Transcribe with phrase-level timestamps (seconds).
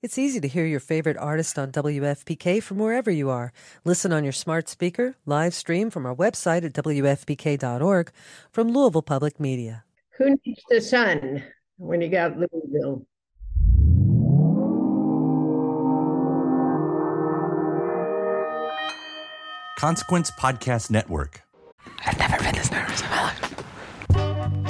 [0.00, 3.52] It's easy to hear your favorite artist on WFPK from wherever you are.
[3.84, 8.12] Listen on your smart speaker, live stream from our website at WFPK.org
[8.52, 9.82] from Louisville Public Media.
[10.18, 11.42] Who needs the sun
[11.78, 13.06] when you got Louisville?
[19.80, 21.42] Consequence Podcast Network.
[22.06, 23.47] I've never been this nervous in my life.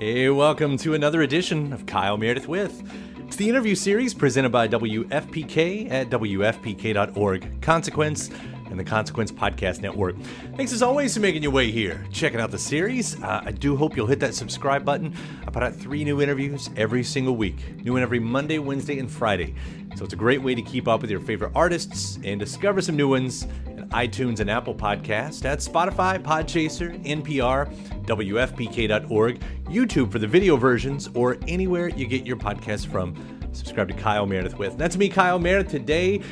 [0.00, 2.82] Hey, welcome to another edition of Kyle Meredith with.
[3.18, 8.30] It's the interview series presented by WFPK at WFPK.org, Consequence,
[8.70, 10.16] and the Consequence Podcast Network.
[10.56, 13.22] Thanks as always for making your way here, checking out the series.
[13.22, 15.14] Uh, I do hope you'll hit that subscribe button.
[15.46, 19.10] I put out three new interviews every single week, new one every Monday, Wednesday, and
[19.10, 19.54] Friday.
[19.96, 22.96] So it's a great way to keep up with your favorite artists and discover some
[22.96, 23.46] new ones
[23.90, 27.72] iTunes and Apple Podcast, at Spotify, Podchaser, NPR,
[28.06, 33.14] WFPK.org, YouTube for the video versions, or anywhere you get your podcast from.
[33.52, 34.76] Subscribe to Kyle Meredith with.
[34.78, 36.22] That's me, Kyle Meredith, today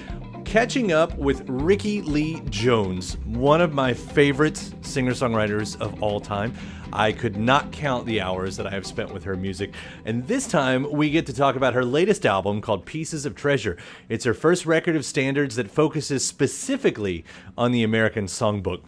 [0.49, 6.55] catching up with Rickie Lee Jones, one of my favorite singer songwriters of all time.
[6.91, 9.75] I could not count the hours that I have spent with her music.
[10.06, 13.77] And this time, we get to talk about her latest album called Pieces of Treasure.
[14.09, 17.27] It's her first record of standards that focuses specifically
[17.59, 18.81] on the American songbook.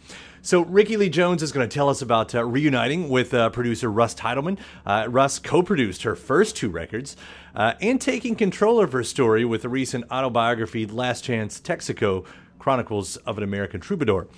[0.43, 3.91] So, Rickie Lee Jones is going to tell us about uh, reuniting with uh, producer
[3.91, 4.59] Russ Titelman.
[4.87, 7.15] Uh, Russ co produced her first two records
[7.55, 12.25] uh, and taking control of her story with the recent autobiography Last Chance Texaco
[12.59, 14.28] Chronicles of an American Troubadour.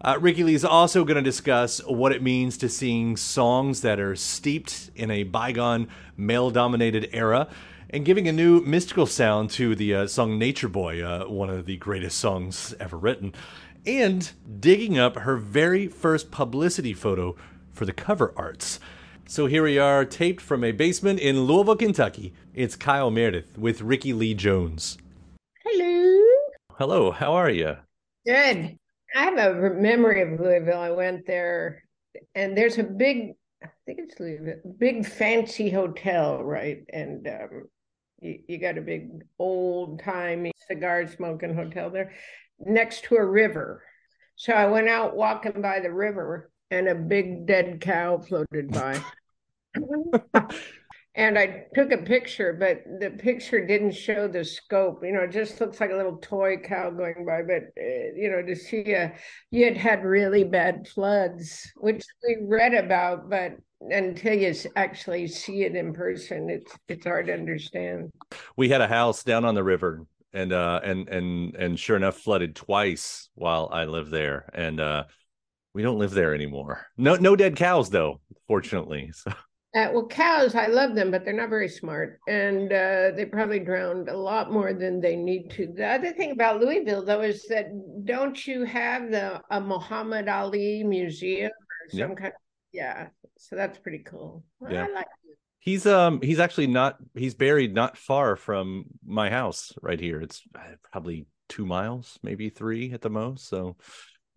[0.00, 3.98] Uh, Rickie Lee is also going to discuss what it means to sing songs that
[3.98, 7.48] are steeped in a bygone male dominated era
[7.90, 11.66] and giving a new mystical sound to the uh, song Nature Boy, uh, one of
[11.66, 13.32] the greatest songs ever written,
[13.86, 17.36] and digging up her very first publicity photo
[17.72, 18.80] for the cover arts.
[19.26, 22.32] So here we are, taped from a basement in Louisville, Kentucky.
[22.54, 24.96] It's Kyle Meredith with Rickie Lee Jones.
[25.64, 26.24] Hello.
[26.76, 27.76] Hello, how are you?
[28.26, 28.78] Good.
[29.14, 30.80] I have a memory of Louisville.
[30.80, 31.82] I went there,
[32.34, 36.84] and there's a big, I think it's Louisville, big fancy hotel, right?
[36.90, 37.68] And um,
[38.20, 42.12] you, you got a big old timey cigar smoking hotel there
[42.60, 43.82] next to a river.
[44.36, 49.00] So I went out walking by the river, and a big dead cow floated by.
[51.14, 55.02] and I took a picture, but the picture didn't show the scope.
[55.02, 57.42] You know, it just looks like a little toy cow going by.
[57.42, 59.14] But uh, you know, to see a
[59.50, 65.64] you had had really bad floods, which we read about, but until you actually see
[65.64, 68.12] it in person, it's it's hard to understand.
[68.56, 72.18] We had a house down on the river, and uh, and and and sure enough,
[72.18, 75.04] flooded twice while I lived there, and uh,
[75.74, 76.86] we don't live there anymore.
[76.96, 79.12] No, no dead cows though, fortunately.
[79.24, 79.32] So.
[79.74, 83.60] Uh, well, cows, I love them, but they're not very smart, and uh, they probably
[83.60, 85.66] drowned a lot more than they need to.
[85.66, 87.66] The other thing about Louisville, though, is that
[88.06, 92.16] don't you have the a Muhammad Ali museum or some Yep.
[92.16, 92.26] kind?
[92.28, 92.40] Of,
[92.72, 94.42] yeah, so that's pretty cool.
[94.58, 94.86] Well, Yeah.
[94.86, 95.06] I like
[95.68, 100.18] He's um he's actually not he's buried not far from my house right here.
[100.18, 103.48] It's uh, probably two miles, maybe three at the most.
[103.48, 103.76] So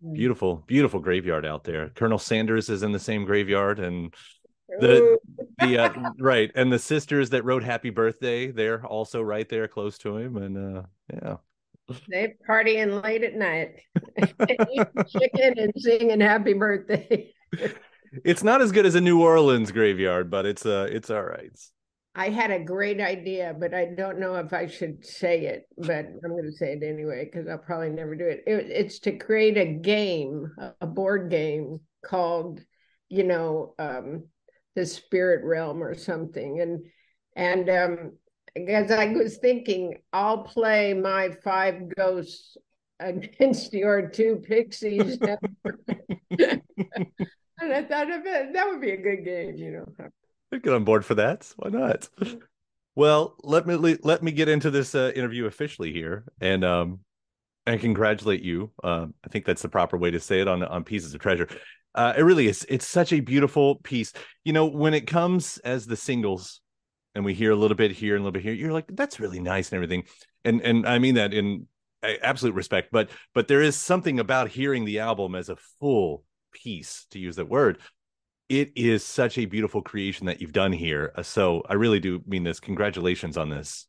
[0.04, 0.14] Mm.
[0.14, 1.88] beautiful, beautiful graveyard out there.
[1.90, 4.12] Colonel Sanders is in the same graveyard, and
[4.80, 5.16] the
[5.58, 9.96] the uh, right and the sisters that wrote Happy Birthday, they're also right there close
[9.98, 10.36] to him.
[10.36, 10.82] And uh
[11.14, 11.36] yeah,
[12.10, 13.80] They partying late at night,
[14.18, 17.32] eating chicken and singing happy birthday.
[18.24, 21.56] it's not as good as a New Orleans graveyard, but it's uh it's all right.
[22.14, 26.04] I had a great idea, but I don't know if I should say it, but
[26.22, 28.44] I'm going to say it anyway because I'll probably never do it.
[28.46, 28.66] it.
[28.70, 32.60] It's to create a game, a- a board game called,
[33.08, 34.24] you know, um,
[34.74, 36.60] the spirit realm or something.
[36.60, 36.84] And
[37.34, 38.12] and um
[38.68, 42.56] as I was thinking, I'll play my five ghosts
[43.00, 45.18] against your two pixies.
[47.70, 50.08] I thought that would be a good game, you know.
[50.52, 51.52] I'd get on board for that.
[51.56, 52.08] Why not?
[52.94, 57.00] Well, let me let me get into this uh, interview officially here, and um,
[57.66, 58.70] and congratulate you.
[58.84, 61.48] Um, I think that's the proper way to say it on on pieces of treasure.
[61.94, 62.66] Uh, it really is.
[62.68, 64.12] It's such a beautiful piece.
[64.44, 66.60] You know, when it comes as the singles,
[67.14, 69.20] and we hear a little bit here and a little bit here, you're like, that's
[69.20, 70.04] really nice and everything.
[70.44, 71.66] And and I mean that in
[72.02, 72.90] absolute respect.
[72.92, 77.36] But but there is something about hearing the album as a full piece, to use
[77.36, 77.78] that word.
[78.48, 81.12] It is such a beautiful creation that you've done here.
[81.16, 82.60] Uh, so I really do mean this.
[82.60, 83.86] Congratulations on this.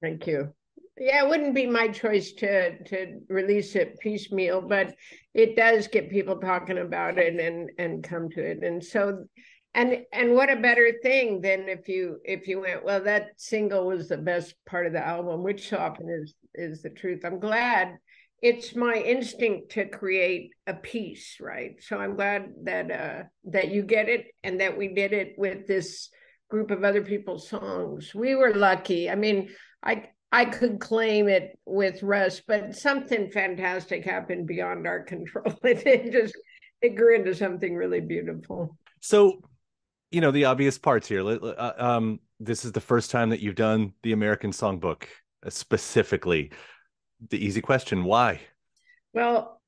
[0.00, 0.52] Thank you
[0.98, 4.94] yeah, it wouldn't be my choice to to release it piecemeal, but
[5.34, 8.62] it does get people talking about it and and come to it.
[8.62, 9.26] And so
[9.74, 13.86] and and what a better thing than if you if you went, well, that single
[13.86, 17.24] was the best part of the album, which often is is the truth.
[17.24, 17.98] I'm glad
[18.46, 21.82] it's my instinct to create a piece, right?
[21.82, 25.66] So I'm glad that uh that you get it and that we did it with
[25.66, 26.10] this
[26.48, 28.14] group of other people's songs.
[28.14, 29.10] We were lucky.
[29.10, 29.48] I mean,
[29.82, 35.52] I I could claim it with Russ, but something fantastic happened beyond our control.
[35.64, 36.36] It, just
[36.82, 38.76] it grew into something really beautiful.
[39.00, 39.40] So,
[40.12, 41.26] you know, the obvious parts here.
[41.26, 45.04] Uh, um, this is the first time that you've done the American Songbook
[45.44, 46.52] uh, specifically.
[47.30, 48.40] The easy question: Why?
[49.12, 49.60] Well,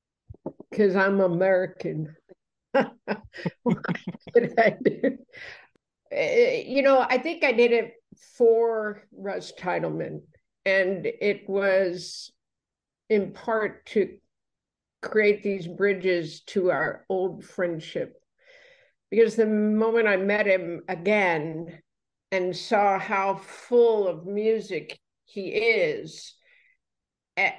[0.69, 2.15] because I'm American.
[2.71, 3.77] what
[4.33, 5.17] did I do?
[6.11, 7.93] Uh, you know, I think I did it
[8.37, 10.21] for Russ Titelman
[10.65, 12.31] and it was
[13.09, 14.17] in part to
[15.01, 18.21] create these bridges to our old friendship
[19.09, 21.79] because the moment i met him again
[22.31, 26.35] and saw how full of music he is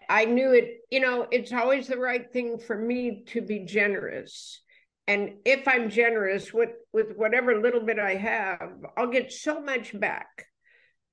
[0.09, 4.61] i knew it you know it's always the right thing for me to be generous
[5.07, 9.99] and if i'm generous with with whatever little bit i have i'll get so much
[9.99, 10.47] back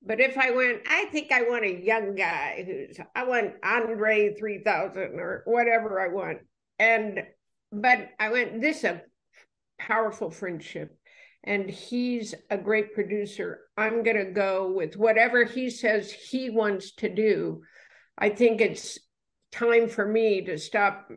[0.02, 4.34] but if I went, I think I want a young guy who's, I want Andre
[4.34, 6.38] 3000 or whatever I want.
[6.78, 7.24] And,
[7.72, 9.02] but I went, this a
[9.78, 10.96] powerful friendship.
[11.44, 13.60] And he's a great producer.
[13.76, 17.62] I'm going to go with whatever he says he wants to do.
[18.18, 18.98] I think it's
[19.52, 21.08] time for me to stop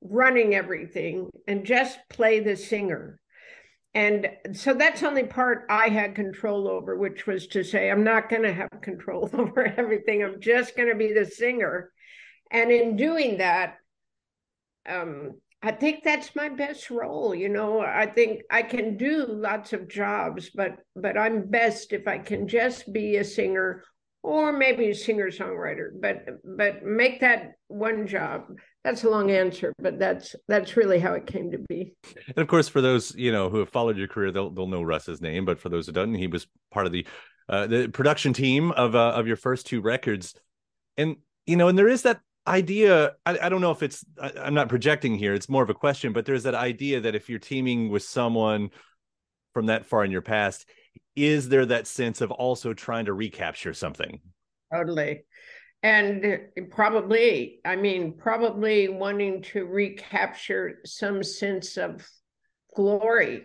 [0.00, 3.20] running everything and just play the singer
[3.96, 8.28] and so that's only part I had control over, which was to say, I'm not
[8.28, 10.22] going to have control over everything.
[10.22, 11.90] I'm just going to be the singer.
[12.50, 13.76] And in doing that,
[14.86, 17.34] um, I think that's my best role.
[17.34, 22.06] You know, I think I can do lots of jobs, but but I'm best if
[22.06, 23.82] I can just be a singer
[24.26, 25.90] or maybe a singer songwriter.
[25.98, 28.42] But but make that one job
[28.82, 31.94] that's a long answer, but that's that's really how it came to be.
[32.26, 34.82] And of course, for those you know who have followed your career, they'll they'll know
[34.82, 35.44] Russ's name.
[35.44, 37.06] But for those who don't, he was part of the
[37.48, 40.34] uh, the production team of uh, of your first two records,
[40.96, 43.12] and you know, and there is that idea.
[43.24, 45.34] I, I don't know if it's I, I'm not projecting here.
[45.34, 48.70] It's more of a question, but there's that idea that if you're teaming with someone
[49.54, 50.68] from that far in your past,
[51.16, 54.20] is there that sense of also trying to recapture something?
[54.72, 55.24] Totally.
[55.82, 62.08] And uh, probably i mean probably wanting to recapture some sense of
[62.74, 63.44] glory.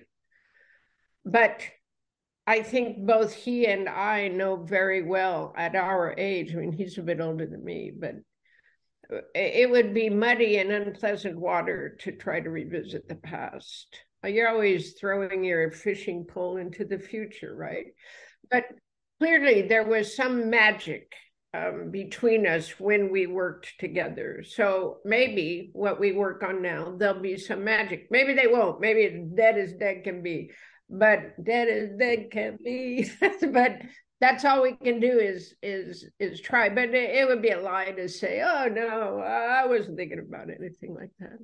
[1.25, 1.61] But
[2.47, 6.97] i think both he and i know very well at our age i mean he's
[6.97, 8.15] a bit older than me but
[9.13, 13.95] uh, it would be muddy and unpleasant water to try to revisit the past
[14.27, 17.87] you're always throwing your fishing pole into the future right
[18.49, 18.65] but
[19.19, 21.13] clearly there was some magic
[21.53, 24.41] um, between us when we worked together.
[24.47, 28.07] So maybe what we work on now, there'll be some magic.
[28.09, 28.79] Maybe they won't.
[28.79, 30.51] Maybe dead as dead can be,
[30.89, 33.11] but dead as dead can be.
[33.51, 33.81] but
[34.21, 36.69] that's all we can do is is is try.
[36.69, 40.49] But it, it would be a lie to say, "Oh no, I wasn't thinking about
[40.49, 41.37] anything like that."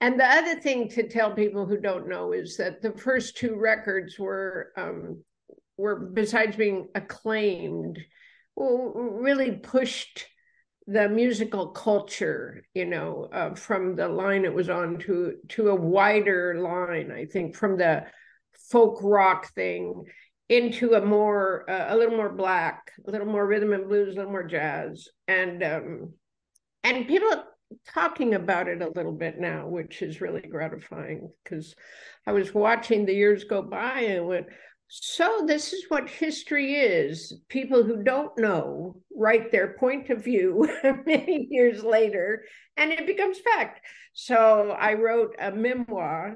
[0.00, 3.56] And the other thing to tell people who don't know is that the first two
[3.56, 5.22] records were um,
[5.76, 7.98] were besides being acclaimed
[8.56, 10.26] really pushed
[10.86, 15.74] the musical culture, you know, uh, from the line it was on to to a
[15.74, 17.10] wider line.
[17.10, 18.04] I think from the
[18.70, 20.04] folk rock thing
[20.50, 24.18] into a more uh, a little more black, a little more rhythm and blues, a
[24.18, 26.12] little more jazz, and um,
[26.84, 27.44] and people
[27.94, 31.74] talking about it a little bit now, which is really gratifying because
[32.26, 34.46] I was watching the years go by and went,
[34.88, 37.32] so this is what history is.
[37.48, 40.68] People who don't know write their point of view
[41.06, 42.42] many years later,
[42.76, 43.82] and it becomes fact.
[44.14, 46.34] So I wrote a memoir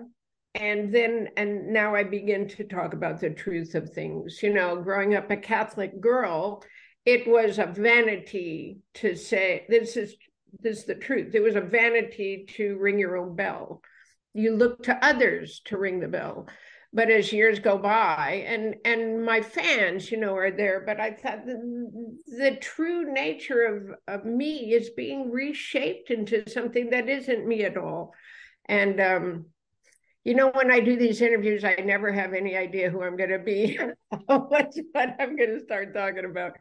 [0.55, 4.43] and then and now i begin to talk about the truth of things.
[4.43, 6.63] You know growing up a catholic girl
[7.05, 10.17] it was a vanity to say this is
[10.61, 11.35] this is the truth.
[11.35, 13.83] It was a vanity to ring your own bell.
[14.35, 16.49] You look to others to ring the bell.
[16.93, 21.11] But as years go by and and my fans you know are there but i
[21.11, 21.59] thought the,
[22.27, 27.77] the true nature of of me is being reshaped into something that isn't me at
[27.77, 28.15] all.
[28.67, 29.47] And um
[30.25, 33.31] you know when i do these interviews i never have any idea who i'm going
[33.31, 33.79] to be
[34.27, 34.75] what
[35.19, 36.53] i'm going to start talking about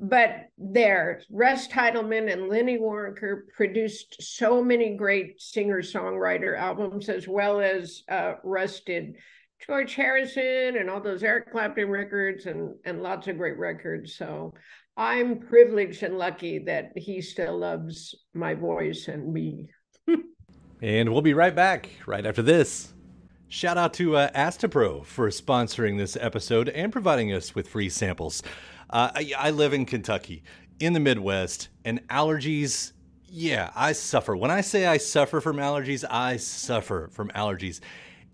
[0.00, 7.26] but there, Russ Titelman and Lenny Waronker produced so many great singer songwriter albums, as
[7.26, 9.16] well as uh, Russ did
[9.66, 14.14] George Harrison and all those Eric Clapton records and, and lots of great records.
[14.14, 14.54] So
[14.96, 19.70] I'm privileged and lucky that he still loves my voice and me.
[20.82, 22.94] and we'll be right back right after this.
[23.50, 28.42] Shout out to uh, Astepro for sponsoring this episode and providing us with free samples.
[28.90, 30.42] Uh, I, I live in Kentucky,
[30.78, 32.92] in the Midwest, and allergies.
[33.26, 34.36] Yeah, I suffer.
[34.36, 37.80] When I say I suffer from allergies, I suffer from allergies.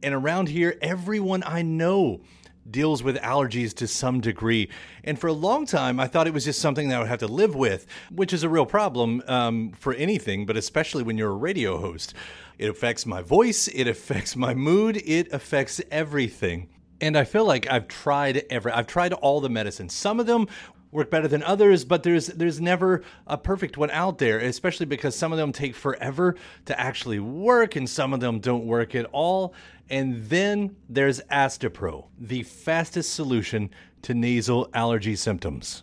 [0.02, 2.21] And around here, everyone I know
[2.68, 4.68] deals with allergies to some degree.
[5.04, 7.21] And for a long time, I thought it was just something that I would have
[7.21, 11.30] to live with, which is a real problem um, for anything, but especially when you're
[11.30, 12.14] a radio host.
[12.58, 16.68] It affects my voice, it affects my mood, it affects everything.
[17.00, 19.92] And I feel like I've tried every I've tried all the medicines.
[19.92, 20.46] Some of them
[20.94, 25.16] work better than others, but there's there's never a perfect one out there, especially because
[25.16, 29.06] some of them take forever to actually work and some of them don't work at
[29.06, 29.54] all.
[29.90, 33.70] And then there's Astepro, the fastest solution
[34.02, 35.82] to nasal allergy symptoms.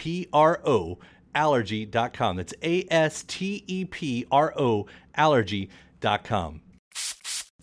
[0.00, 0.98] P R O
[1.34, 2.36] allergy.com.
[2.36, 6.62] That's A S T E P R O allergy.com.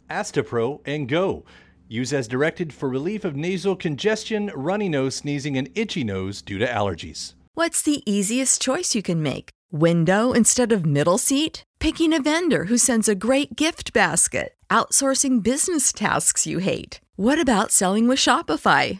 [0.07, 1.43] Astepro and go.
[1.87, 6.59] Use as directed for relief of nasal congestion, runny nose, sneezing, and itchy nose due
[6.59, 7.33] to allergies.
[7.55, 9.49] What's the easiest choice you can make?
[9.71, 11.63] Window instead of middle seat?
[11.79, 14.53] Picking a vendor who sends a great gift basket?
[14.69, 16.99] Outsourcing business tasks you hate?
[17.15, 18.99] What about selling with Shopify?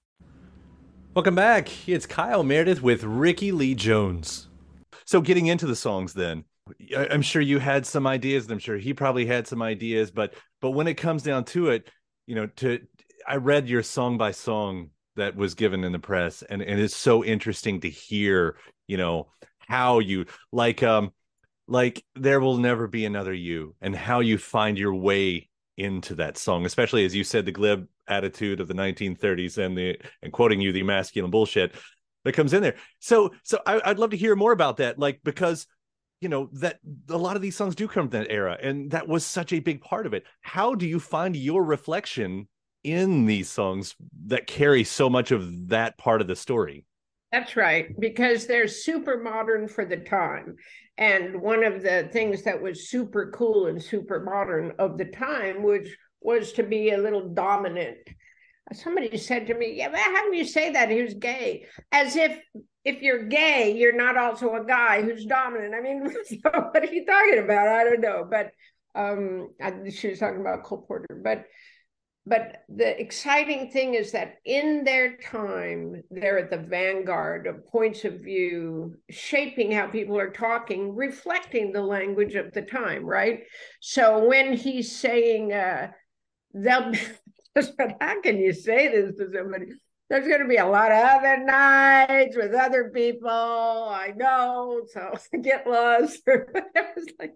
[1.13, 1.89] Welcome back.
[1.89, 4.47] It's Kyle Meredith with Rickie Lee Jones.
[5.03, 6.45] So, getting into the songs, then
[6.95, 10.09] I'm sure you had some ideas, and I'm sure he probably had some ideas.
[10.09, 11.89] But but when it comes down to it,
[12.27, 12.79] you know, to
[13.27, 16.95] I read your song by song that was given in the press, and and it's
[16.95, 18.55] so interesting to hear,
[18.87, 19.27] you know,
[19.67, 21.11] how you like um
[21.67, 26.37] like there will never be another you, and how you find your way into that
[26.37, 30.61] song, especially as you said, the glib attitude of the 1930s and the and quoting
[30.61, 31.73] you the masculine bullshit
[32.23, 32.75] that comes in there.
[32.99, 35.67] So so I, would love to hear more about that, like because
[36.19, 39.07] you know that a lot of these songs do come from that era and that
[39.07, 40.25] was such a big part of it.
[40.41, 42.47] How do you find your reflection
[42.83, 43.95] in these songs
[44.27, 46.85] that carry so much of that part of the story?
[47.31, 50.55] That's right because they're super modern for the time.
[50.97, 55.63] And one of the things that was super cool and super modern of the time
[55.63, 55.87] which
[56.21, 57.97] was to be a little dominant
[58.73, 62.41] somebody said to me yeah but how can you say that was gay as if
[62.83, 65.75] if you're gay, you're not also a guy who's dominant.
[65.75, 66.01] I mean,
[66.41, 67.67] what are you talking about?
[67.67, 68.27] I don't know.
[68.29, 68.51] But
[68.95, 71.21] um, I, she was talking about Cole Porter.
[71.23, 71.45] But
[72.23, 78.05] but the exciting thing is that in their time, they're at the vanguard of points
[78.05, 83.39] of view, shaping how people are talking, reflecting the language of the time, right?
[83.79, 85.93] So when he's saying, uh,
[86.53, 86.93] they'll,
[87.99, 89.67] how can you say this to somebody?
[90.11, 93.29] there's going to be a lot of other nights with other people.
[93.29, 94.81] I know.
[94.91, 96.21] So get lost.
[96.27, 97.31] I was like,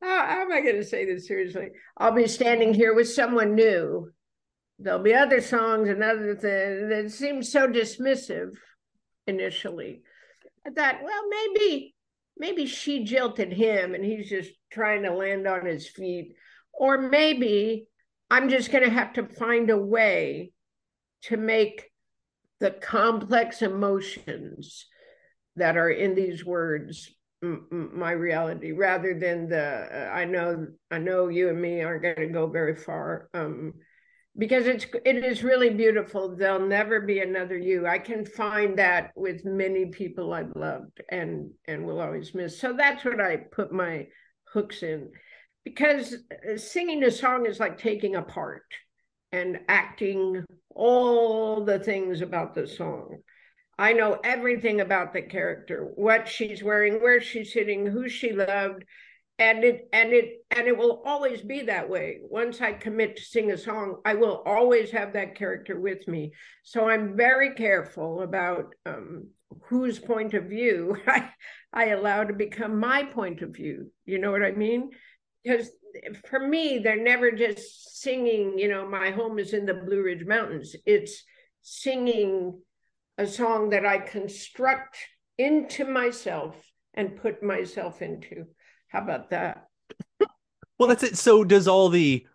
[0.00, 1.68] how, how am I going to say this seriously?
[1.98, 4.10] I'll be standing here with someone new.
[4.78, 8.56] There'll be other songs and other things that seemed so dismissive
[9.26, 10.00] initially.
[10.66, 11.94] I thought, well, maybe,
[12.38, 16.36] maybe she jilted him and he's just trying to land on his feet.
[16.72, 17.86] Or maybe
[18.34, 20.50] I'm just going to have to find a way
[21.22, 21.90] to make
[22.58, 24.86] the complex emotions
[25.54, 31.28] that are in these words my reality rather than the uh, i know i know
[31.28, 33.74] you and me aren't going to go very far um,
[34.36, 36.34] because it's it is really beautiful.
[36.34, 37.86] There'll never be another you.
[37.86, 42.58] I can find that with many people i've loved and and will always miss.
[42.58, 44.08] So that's what i put my
[44.52, 45.10] hooks in
[45.64, 48.64] because uh, singing a song is like taking a part
[49.32, 50.44] and acting
[50.74, 53.18] all the things about the song.
[53.76, 58.84] I know everything about the character, what she's wearing, where she's sitting, who she loved,
[59.38, 62.18] and it and it and it will always be that way.
[62.22, 66.32] Once I commit to sing a song, I will always have that character with me.
[66.62, 69.28] So I'm very careful about um,
[69.64, 71.30] whose point of view I,
[71.72, 73.90] I allow to become my point of view.
[74.04, 74.90] You know what I mean?
[75.44, 75.70] Because
[76.28, 80.24] for me, they're never just singing, you know, my home is in the Blue Ridge
[80.24, 80.74] Mountains.
[80.86, 81.22] It's
[81.62, 82.60] singing
[83.18, 84.96] a song that I construct
[85.38, 86.56] into myself
[86.94, 88.46] and put myself into.
[88.88, 89.64] How about that?
[90.78, 91.16] well, that's it.
[91.16, 92.26] So does all the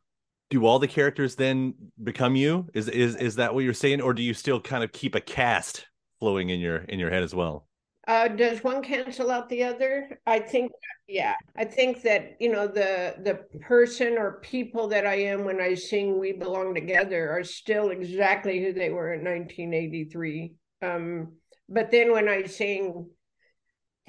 [0.49, 2.67] do all the characters then become you?
[2.73, 5.21] Is is is that what you're saying or do you still kind of keep a
[5.21, 5.85] cast
[6.19, 7.68] flowing in your in your head as well?
[8.09, 10.19] Uh, does one cancel out the other?
[10.25, 10.71] I think,
[11.07, 15.61] yeah, I think that you know the the person or people that I am when
[15.61, 20.53] I sing "We Belong Together" are still exactly who they were in 1983.
[20.81, 21.33] Um,
[21.69, 23.11] but then when I sing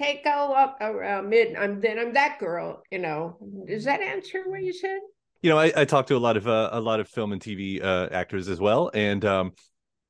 [0.01, 2.81] "Take a Walk Around Mid," I'm then I'm that girl.
[2.89, 3.37] You know,
[3.67, 4.97] does that answer what you said?
[5.43, 7.41] You know, I, I talked to a lot of uh, a lot of film and
[7.41, 9.53] TV uh, actors as well, and um,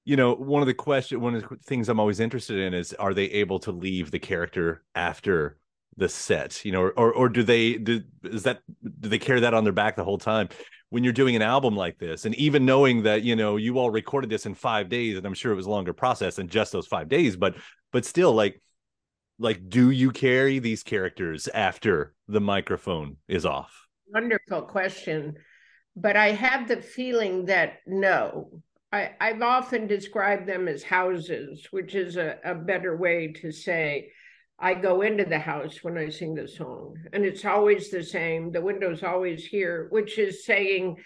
[0.03, 2.93] you know one of the question one of the things i'm always interested in is
[2.93, 5.57] are they able to leave the character after
[5.97, 8.61] the set you know or or do they do is that
[8.99, 10.49] do they carry that on their back the whole time?
[10.89, 13.89] When you're doing an album like this and even knowing that you know you all
[13.89, 16.73] recorded this in five days and i'm sure it was a longer process than just
[16.73, 17.55] those five days but
[17.93, 18.61] but still like
[19.39, 23.87] like do you carry these characters after the microphone is off?
[24.13, 25.35] Wonderful question
[25.95, 28.61] but i have the feeling that no
[28.91, 34.11] I, I've often described them as houses, which is a, a better way to say
[34.59, 36.95] I go into the house when I sing the song.
[37.13, 38.51] And it's always the same.
[38.51, 40.97] The window's always here, which is saying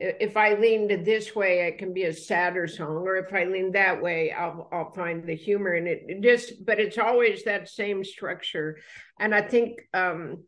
[0.00, 3.44] if I lean to this way, it can be a sadder song, or if I
[3.44, 6.04] lean that way, I'll I'll find the humor in it.
[6.06, 8.78] it just, but it's always that same structure,
[9.18, 10.44] and I think um,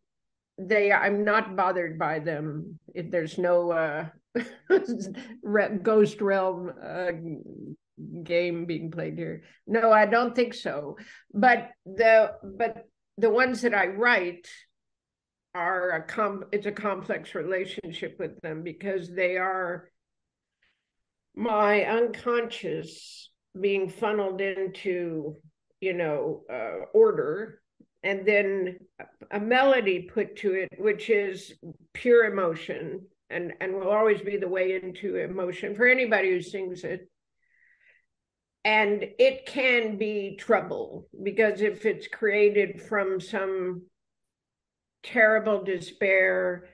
[0.59, 0.93] they.
[0.93, 2.79] I'm not bothered by them.
[2.95, 4.07] There's no uh,
[5.83, 7.11] ghost realm uh,
[8.23, 9.43] game being played here.
[9.67, 10.97] No, I don't think so.
[11.33, 12.87] But the but
[13.19, 14.49] the ones that I write
[15.55, 19.91] are a com it's a complex relationship with them because they are
[21.35, 25.37] my unconscious being funneled into
[25.81, 27.61] you know uh, order
[28.03, 28.79] and then
[29.33, 31.53] a melody put to it which is
[31.93, 36.85] pure emotion and and will always be the way into emotion for anybody who sings
[36.85, 37.09] it
[38.65, 43.83] and it can be trouble because if it's created from some
[45.03, 46.69] terrible despair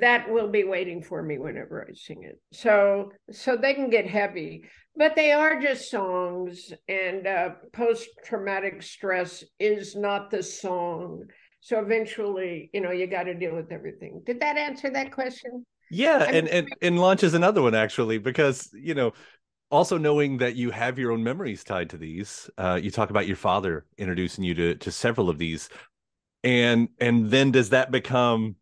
[0.00, 4.06] that will be waiting for me whenever i sing it so so they can get
[4.06, 4.64] heavy
[4.96, 11.24] but they are just songs and uh, post-traumatic stress is not the song
[11.62, 14.22] So eventually, you know, you got to deal with everything.
[14.24, 15.66] Did that answer that question?
[15.90, 19.12] Yeah, and, and and launches another one actually because you know
[19.70, 22.50] also knowing that you have your own memories tied to these.
[22.58, 25.68] Uh, you talk about your father introducing you to to several of these,
[26.44, 28.56] and and then does that become?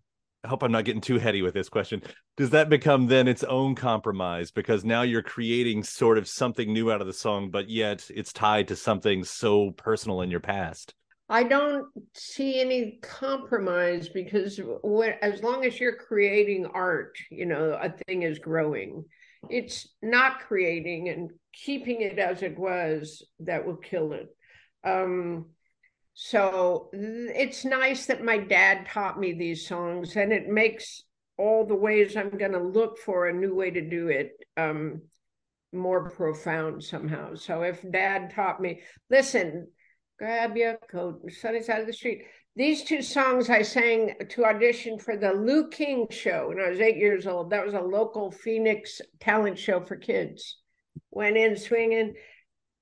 [0.45, 2.03] I hope I'm not getting too heady with this question.
[2.37, 6.93] Does that become then its own compromise because now you're creating sort of something new
[6.93, 10.95] out of the song, but yet it's tied to something so personal in your past?
[11.29, 17.79] I don't see any compromise because when, as long as you're creating art, you know,
[17.81, 19.05] a thing is growing.
[19.51, 24.29] It's not creating and keeping it as it was that will kill it.
[24.85, 25.51] Um,
[26.15, 31.05] so it's nice that my dad taught me these songs, and it makes
[31.37, 35.03] all the ways I'm going to look for a new way to do it um,
[35.73, 37.35] more profound somehow.
[37.37, 39.69] So if dad taught me, listen,
[40.19, 42.23] grab your coat, sunny side of the street.
[42.57, 46.81] These two songs I sang to audition for the Lew King show when I was
[46.81, 47.51] eight years old.
[47.51, 50.57] That was a local Phoenix talent show for kids.
[51.13, 52.15] Went in swinging.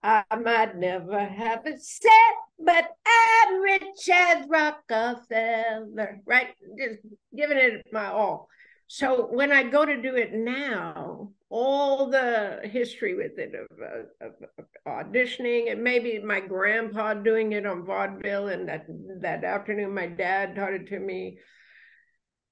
[0.02, 2.10] I might never have it set,
[2.58, 6.48] but I'm rich as Rockefeller, right?
[6.78, 7.00] Just
[7.36, 8.48] giving it my all.
[8.88, 13.78] So when I go to do it now, all the history with it of,
[14.20, 18.86] of, of, auditioning and maybe my grandpa doing it on vaudeville and that
[19.20, 21.38] that afternoon my dad taught it to me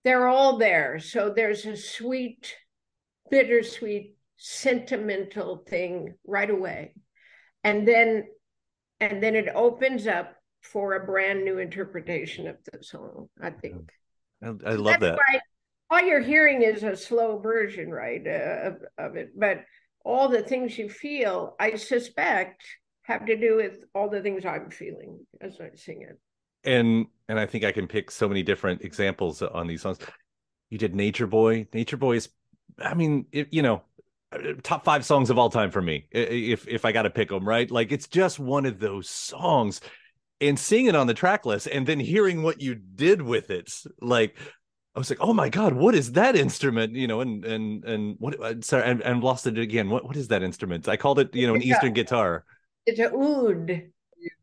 [0.04, 0.98] they're all there.
[1.00, 2.54] So there's a sweet
[3.30, 6.94] bittersweet sentimental thing right away.
[7.64, 8.24] And then
[9.00, 13.90] and then it opens up for a brand new interpretation of the song i think.
[14.42, 15.16] I, I love that.
[15.16, 15.40] why
[15.90, 19.38] all you're hearing is a slow version, right, of, of it.
[19.38, 19.64] But
[20.04, 22.62] all the things you feel, I suspect,
[23.02, 26.18] have to do with all the things I'm feeling as I sing it.
[26.64, 29.98] And and I think I can pick so many different examples on these songs.
[30.70, 31.68] You did Nature Boy.
[31.72, 32.28] Nature Boy is,
[32.78, 33.82] I mean, it, you know,
[34.62, 36.06] top five songs of all time for me.
[36.10, 37.70] If if I got to pick them, right?
[37.70, 39.80] Like it's just one of those songs.
[40.40, 43.72] And seeing it on the track list, and then hearing what you did with it,
[44.00, 44.36] like
[44.94, 46.94] I was like, oh my god, what is that instrument?
[46.94, 48.40] You know, and and and what?
[48.40, 49.90] Uh, sorry, and, and lost it again.
[49.90, 50.88] What what is that instrument?
[50.88, 52.44] I called it, you know, an Eastern guitar.
[52.87, 53.83] It's a oud.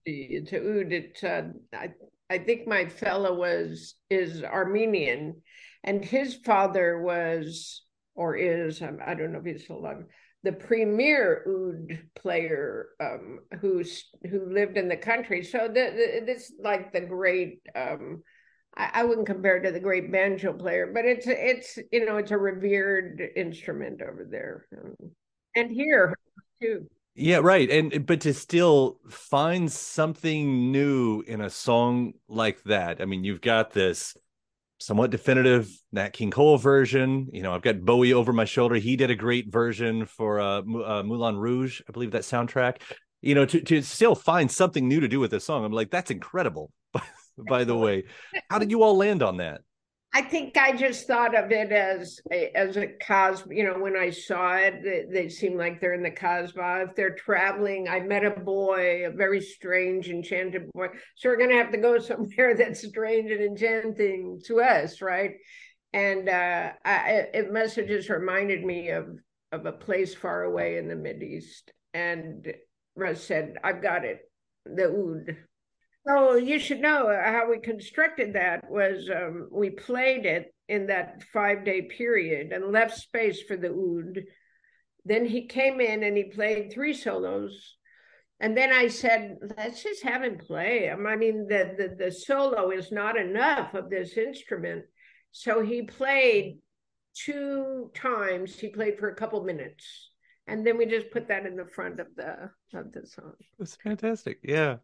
[0.06, 0.92] It's a oud.
[0.92, 1.92] It's uh, I
[2.30, 5.42] I think my fellow was is Armenian,
[5.86, 7.84] and his father was
[8.16, 10.04] or is um, I don't know if he's still alive.
[10.44, 15.46] The premier oud player um, who's who lived in the country.
[15.46, 17.62] So the, the, this like the great.
[17.74, 18.24] Um,
[18.76, 22.18] I, I wouldn't compare it to the great banjo player, but it's it's you know
[22.18, 24.68] it's a revered instrument over there,
[25.56, 26.16] and here
[26.62, 26.88] too.
[27.14, 27.70] Yeah, right.
[27.70, 33.02] And but to still find something new in a song like that.
[33.02, 34.16] I mean, you've got this
[34.80, 37.28] somewhat definitive Nat King Cole version.
[37.34, 38.76] You know, I've got Bowie over my shoulder.
[38.76, 42.82] He did a great version for uh, uh Moulin Rouge, I believe that soundtrack.
[43.22, 45.92] You know, to to still find something new to do with this song, I'm like,
[45.92, 46.72] that's incredible.
[47.38, 48.04] by the way.
[48.50, 49.62] How did you all land on that?
[50.14, 53.44] I think I just thought of it as a, as a cos.
[53.50, 56.88] You know, when I saw it, they, they seem like they're in the Casbah.
[56.90, 60.88] If they're traveling, I met a boy, a very strange, enchanted boy.
[61.16, 65.32] So we're going to have to go somewhere that's strange and enchanting to us, right?
[65.94, 69.08] And uh, I, it must have just reminded me of
[69.54, 71.72] of a place far away in the Mid East.
[71.94, 72.54] And
[72.96, 74.20] Russ said, "I've got it,
[74.66, 75.38] the oud."
[76.08, 80.88] So you should know uh, how we constructed that was um, we played it in
[80.88, 84.24] that five day period and left space for the oud.
[85.06, 87.76] Then he came in and he played three solos.
[88.40, 90.90] And then I said, let's just have him play.
[90.90, 94.86] I mean, the, the, the solo is not enough of this instrument.
[95.32, 96.58] So he played
[97.14, 98.58] two times.
[98.58, 100.11] He played for a couple minutes
[100.52, 103.34] and then we just put that in the front of the of the song.
[103.60, 104.40] it's fantastic.
[104.44, 104.78] Yeah,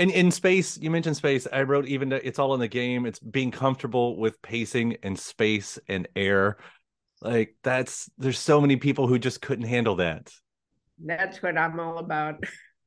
[0.00, 1.46] and in space, you mentioned space.
[1.52, 3.06] I wrote even to, it's all in the game.
[3.06, 6.58] It's being comfortable with pacing and space and air.
[7.20, 10.32] Like that's there's so many people who just couldn't handle that.
[10.98, 12.44] That's what I'm all about.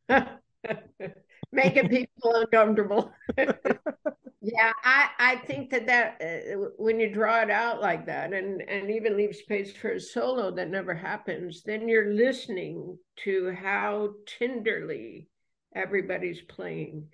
[1.52, 3.14] Making people uncomfortable.
[4.46, 8.62] Yeah, I, I think that that uh, when you draw it out like that and,
[8.62, 14.12] and even leave space for a solo that never happens, then you're listening to how
[14.38, 15.30] tenderly
[15.76, 17.08] everybody's playing.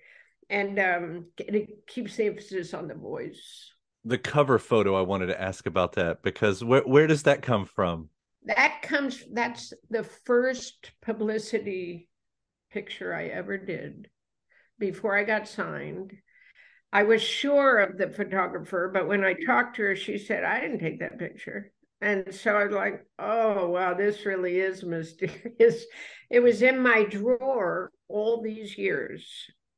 [0.50, 3.70] And um, it keeps the emphasis on the voice.
[4.04, 7.64] The cover photo, I wanted to ask about that because where, where does that come
[7.64, 8.10] from?
[8.44, 12.10] That comes, that's the first publicity
[12.70, 14.10] picture I ever did
[14.78, 16.12] before I got signed
[16.92, 20.60] I was sure of the photographer, but when I talked to her, she said, I
[20.60, 21.72] didn't take that picture.
[22.02, 25.84] And so I was like, oh, wow, this really is mysterious.
[26.30, 29.30] It was in my drawer all these years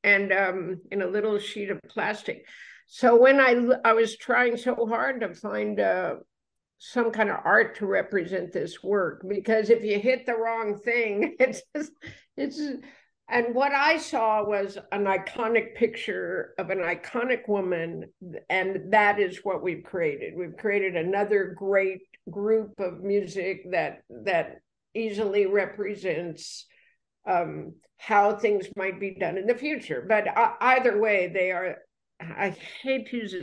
[0.04, 2.46] and um, in a little sheet of plastic.
[2.86, 6.14] So when I, I was trying so hard to find uh,
[6.78, 11.34] some kind of art to represent this work, because if you hit the wrong thing,
[11.40, 11.90] it's just,
[12.36, 12.60] it's
[13.28, 18.04] and what I saw was an iconic picture of an iconic woman,
[18.50, 20.34] and that is what we've created.
[20.36, 24.58] We've created another great group of music that that
[24.94, 26.66] easily represents
[27.26, 30.04] um, how things might be done in the future.
[30.06, 31.78] But uh, either way, they are.
[32.20, 33.34] I hate to use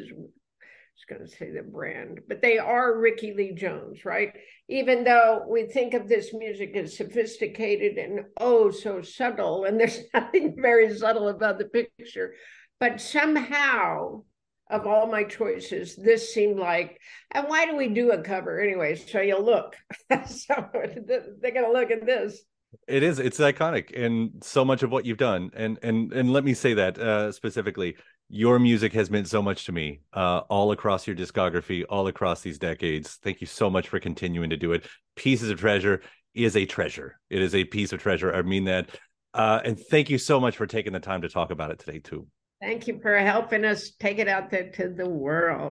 [1.02, 4.34] was going to say the brand, but they are Rickie Lee Jones, right?
[4.68, 10.00] Even though we think of this music as sophisticated and oh so subtle, and there's
[10.14, 12.36] nothing very subtle about the picture,
[12.80, 14.24] but somehow
[14.70, 16.98] of all my choices, this seemed like,
[17.32, 18.96] and why do we do a cover anyway?
[18.96, 19.76] So you look.
[20.28, 22.42] so they're going to look at this.
[22.88, 23.20] It is.
[23.20, 25.52] It's iconic, and so much of what you've done.
[25.54, 27.98] And and and let me say that uh, specifically
[28.34, 32.42] your music has meant so much to me uh, all across your discography all across
[32.42, 33.20] these decades.
[33.22, 34.88] Thank you so much for continuing to do it.
[35.18, 36.02] Pieces of treasure
[36.34, 37.20] is a treasure.
[37.30, 38.34] It is a piece of treasure.
[38.34, 38.90] I mean that.
[39.34, 42.00] Uh, and thank you so much for taking the time to talk about it today
[42.00, 42.26] too.
[42.62, 45.71] Thank you for helping us take it out there to the world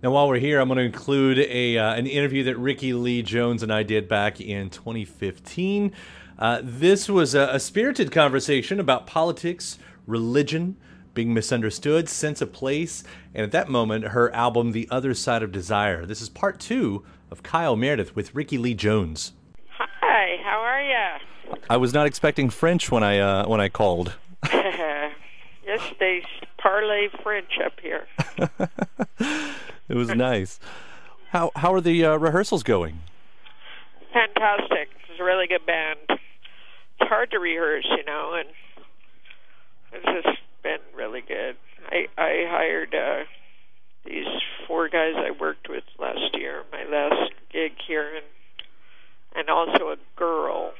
[0.00, 3.20] Now, while we're here, I'm going to include a uh, an interview that Rickie Lee
[3.20, 5.92] Jones and I did back in 2015.
[6.38, 10.76] Uh, this was a, a, spirited conversation about politics, religion,
[11.14, 13.02] being misunderstood, sense of place,
[13.34, 17.04] and at that moment, her album "The Other Side of Desire." This is part two
[17.32, 19.32] of Kyle Meredith with Rickie Lee Jones.
[19.68, 21.58] Hi, how are you?
[21.68, 24.14] I was not expecting French when I uh, when I called.
[24.52, 25.00] yes,
[25.98, 26.22] they
[26.56, 28.06] parlay French up here.
[29.88, 30.60] it was nice.
[31.30, 33.00] How how are the uh, rehearsals going?
[34.12, 34.88] Fantastic.
[35.10, 35.98] It's a really good band.
[36.08, 38.48] It's hard to rehearse, you know, and
[39.92, 41.56] it's just been really good.
[41.90, 43.24] I I hired uh,
[44.04, 44.26] these
[44.66, 48.24] four guys I worked with last year, my last gig here, and
[49.36, 50.72] and also a girl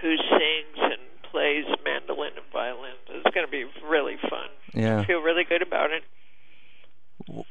[0.00, 2.92] who sings and plays mandolin and violin.
[3.08, 4.48] It's going to be really fun.
[4.72, 6.02] Yeah, I feel really good about it.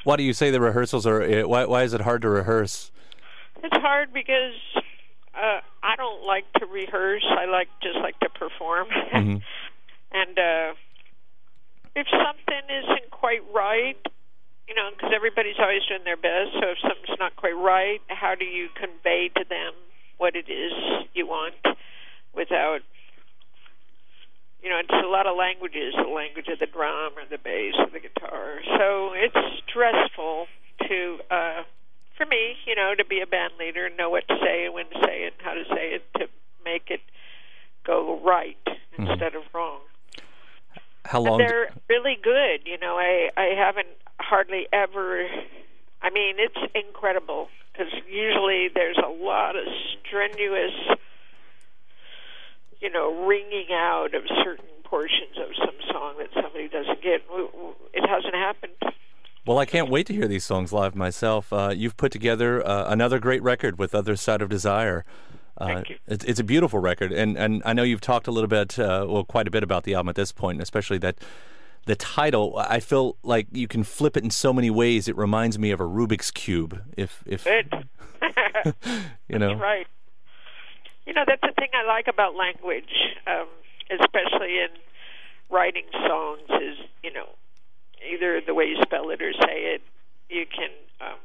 [0.03, 1.21] Why do you say the rehearsals are?
[1.21, 2.91] Eh, why why is it hard to rehearse?
[3.63, 4.57] It's hard because
[5.35, 7.25] uh, I don't like to rehearse.
[7.29, 8.87] I like just like to perform.
[8.89, 9.37] Mm-hmm.
[10.11, 10.73] and uh,
[11.95, 13.97] if something isn't quite right,
[14.67, 16.53] you know, because everybody's always doing their best.
[16.59, 19.73] So if something's not quite right, how do you convey to them
[20.17, 20.71] what it is
[21.13, 21.55] you want
[22.33, 22.81] without
[24.63, 27.73] you know, it's a lot of languages, the language of the drum or the bass
[27.79, 28.61] or the guitar.
[28.77, 29.35] So it's
[29.67, 30.47] stressful
[30.87, 31.63] to, uh,
[32.17, 34.73] for me, you know, to be a band leader and know what to say and
[34.73, 36.27] when to say it and how to say it to
[36.63, 37.01] make it
[37.83, 39.07] go right mm-hmm.
[39.07, 39.79] instead of wrong.
[41.05, 41.39] How long?
[41.39, 42.61] But they're really good.
[42.65, 43.87] You know, I I haven't
[44.19, 45.25] hardly ever.
[46.03, 49.65] I mean, it's incredible because usually there's a lot of
[50.05, 50.73] strenuous
[52.81, 57.21] you know, ringing out of certain portions of some song that somebody doesn't get.
[57.93, 58.73] It hasn't happened.
[59.45, 61.51] Well, I can't wait to hear these songs live myself.
[61.51, 65.03] Uh, you've put together uh, another great record with Other Side of Desire.
[65.57, 65.97] Uh, Thank you.
[66.07, 69.05] It's, it's, a beautiful record, and, and I know you've talked a little bit, uh,
[69.07, 71.17] well, quite a bit about the album at this point, especially that
[71.85, 72.55] the title.
[72.57, 75.07] I feel like you can flip it in so many ways.
[75.07, 76.81] It reminds me of a Rubik's cube.
[76.95, 77.45] If if
[79.27, 79.87] you know, That's right.
[81.05, 82.93] You know, that's the thing I like about language,
[83.27, 83.47] um,
[83.89, 84.69] especially in
[85.49, 87.27] writing songs, is, you know,
[88.07, 89.81] either the way you spell it or say it,
[90.29, 90.69] you can
[91.01, 91.17] um,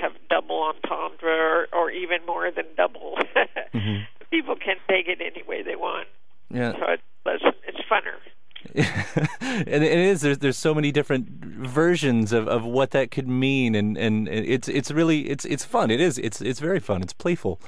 [0.00, 3.18] have double entendre or, or even more than double.
[3.74, 4.04] mm-hmm.
[4.30, 6.08] People can take it any way they want.
[6.50, 6.72] Yeah.
[6.72, 8.16] So it's, it's funner.
[8.74, 13.74] and it is there's there's so many different versions of, of what that could mean
[13.74, 17.14] and, and it's it's really it's it's fun it is it's it's very fun it's
[17.14, 17.58] playful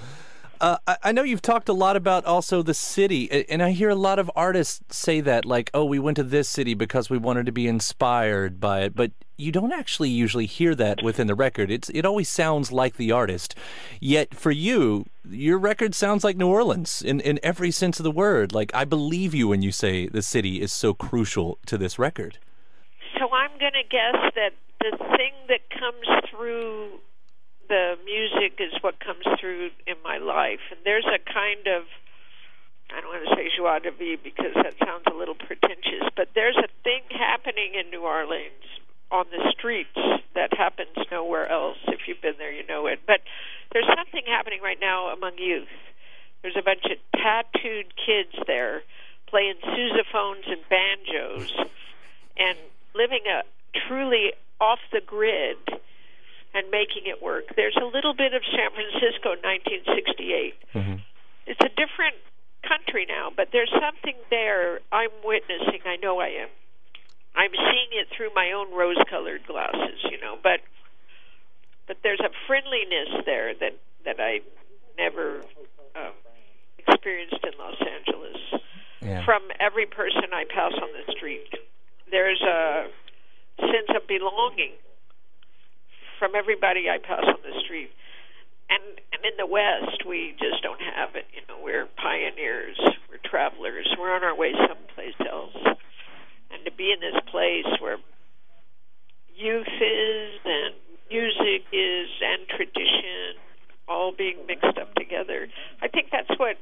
[0.62, 3.96] Uh, I, know you've talked a lot about also the city, and I hear a
[3.96, 7.46] lot of artists say that, like, "Oh, we went to this city because we wanted
[7.46, 11.68] to be inspired by it," but you don't actually usually hear that within the record.
[11.68, 13.56] It's it always sounds like the artist.
[14.00, 18.12] Yet for you, your record sounds like New Orleans in in every sense of the
[18.12, 18.52] word.
[18.52, 22.38] Like I believe you when you say the city is so crucial to this record.
[23.18, 27.00] So I'm going to guess that the thing that comes through
[27.72, 30.60] the music is what comes through in my life.
[30.70, 31.88] And there's a kind of,
[32.92, 36.28] I don't want to say joie de vivre because that sounds a little pretentious, but
[36.34, 38.68] there's a thing happening in New Orleans
[39.10, 39.96] on the streets
[40.34, 41.78] that happens nowhere else.
[41.88, 43.00] If you've been there, you know it.
[43.06, 43.24] But
[43.72, 45.72] there's something happening right now among youth.
[46.42, 48.82] There's a bunch of tattooed kids there
[49.28, 51.50] playing sousaphones and banjos
[52.36, 52.58] and
[52.94, 53.44] living a
[53.88, 55.56] truly off the grid
[56.54, 57.44] and making it work.
[57.56, 60.54] There's a little bit of San Francisco 1968.
[60.74, 60.96] Mm-hmm.
[61.46, 62.16] It's a different
[62.66, 65.80] country now, but there's something there I'm witnessing.
[65.84, 66.48] I know I am.
[67.34, 70.60] I'm seeing it through my own rose-colored glasses, you know, but
[71.88, 74.40] but there's a friendliness there that that I
[74.98, 75.40] never
[75.96, 76.12] um,
[76.78, 78.36] experienced in Los Angeles.
[79.00, 79.24] Yeah.
[79.24, 81.52] From every person I pass on the street,
[82.10, 82.86] there's a
[83.58, 84.72] sense of belonging
[86.22, 87.90] from everybody I pass on the street.
[88.70, 91.26] And and in the West, we just don't have it.
[91.34, 92.78] You know, we're pioneers,
[93.10, 95.58] we're travelers, we're on our way someplace else.
[96.54, 97.98] And to be in this place where
[99.34, 100.78] youth is and
[101.10, 103.42] music is and tradition
[103.88, 105.48] all being mixed up together,
[105.82, 106.54] I think that's what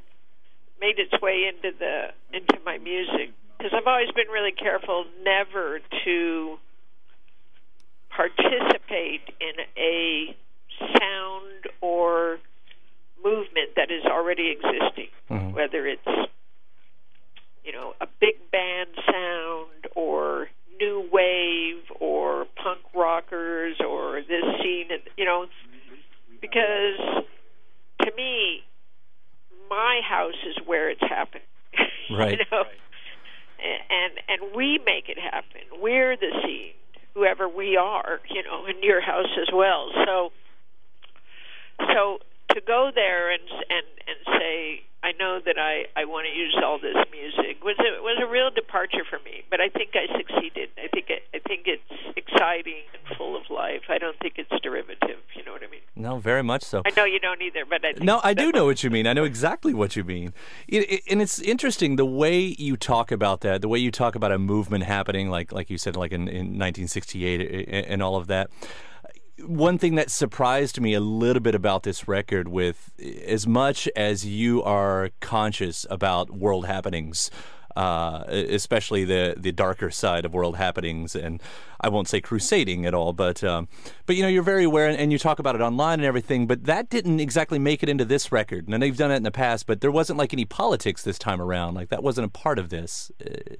[0.80, 5.84] made its way into the into my music because I've always been really careful never
[6.08, 6.56] to
[8.20, 10.36] participate in a
[10.98, 12.38] sound or
[13.24, 15.52] movement that is already existing, Mhm.
[15.52, 16.06] whether it's
[17.64, 24.90] you know a big band sound or new wave or punk rockers or this scene,
[24.90, 25.46] and you know,
[26.40, 27.24] because
[28.02, 28.64] to me,
[29.68, 31.46] my house is where it's happening.
[32.10, 32.38] Right.
[32.38, 32.64] you know?
[33.60, 35.60] and and we make it happen.
[35.80, 36.72] We're the scene,
[37.20, 39.92] whoever we are, you know, in your house as well.
[40.06, 40.32] So,
[41.92, 42.18] so
[42.54, 46.56] to go there and and and say, I know that I I want to use
[46.64, 49.44] all this music was a was a real departure for me.
[49.50, 50.70] But I think I succeeded.
[50.80, 53.82] I think it, I think it's exciting and full of life.
[53.90, 55.18] I don't think it's derivative.
[55.36, 55.80] You know what I mean?
[55.94, 56.80] No, very much so.
[56.86, 59.06] I know you don't either, but I No, I do know what you mean.
[59.06, 60.32] I know exactly what you mean.
[60.66, 64.14] It, it, and it's interesting the way you talk about that, the way you talk
[64.14, 68.26] about a movement happening, like like you said, like in, in 1968 and all of
[68.28, 68.48] that.
[69.46, 72.90] One thing that surprised me a little bit about this record, with
[73.26, 77.30] as much as you are conscious about world happenings,
[77.76, 81.42] uh, especially the the darker side of world happenings, and
[81.80, 83.68] I won't say crusading at all, but um,
[84.06, 86.46] but you know you're very aware, and, and you talk about it online and everything.
[86.46, 88.68] But that didn't exactly make it into this record.
[88.68, 91.40] And you've done it in the past, but there wasn't like any politics this time
[91.40, 91.74] around.
[91.74, 93.10] Like that wasn't a part of this.
[93.24, 93.56] Uh,